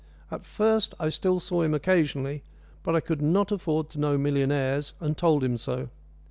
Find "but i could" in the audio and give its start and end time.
2.81-3.21